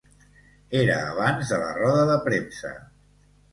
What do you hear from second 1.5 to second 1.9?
de la